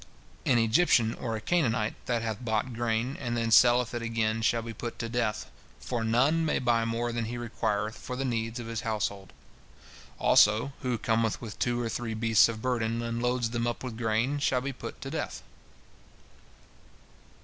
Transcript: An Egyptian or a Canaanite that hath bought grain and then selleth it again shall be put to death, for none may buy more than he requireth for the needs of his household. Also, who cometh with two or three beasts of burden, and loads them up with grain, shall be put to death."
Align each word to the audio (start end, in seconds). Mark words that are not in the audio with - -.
An 0.47 0.57
Egyptian 0.57 1.13
or 1.13 1.35
a 1.35 1.39
Canaanite 1.41 1.93
that 2.07 2.23
hath 2.23 2.43
bought 2.43 2.73
grain 2.73 3.15
and 3.19 3.37
then 3.37 3.51
selleth 3.51 3.93
it 3.93 4.01
again 4.01 4.41
shall 4.41 4.63
be 4.63 4.73
put 4.73 4.97
to 4.97 5.07
death, 5.07 5.51
for 5.79 6.03
none 6.03 6.43
may 6.43 6.57
buy 6.57 6.85
more 6.85 7.11
than 7.11 7.25
he 7.25 7.37
requireth 7.37 7.97
for 7.99 8.15
the 8.15 8.25
needs 8.25 8.59
of 8.59 8.65
his 8.65 8.81
household. 8.81 9.31
Also, 10.17 10.73
who 10.81 10.97
cometh 10.97 11.39
with 11.39 11.59
two 11.59 11.79
or 11.79 11.87
three 11.87 12.15
beasts 12.15 12.49
of 12.49 12.63
burden, 12.63 12.99
and 13.03 13.21
loads 13.21 13.51
them 13.51 13.67
up 13.67 13.83
with 13.83 13.95
grain, 13.95 14.39
shall 14.39 14.61
be 14.61 14.73
put 14.73 14.99
to 15.01 15.11
death." 15.11 15.43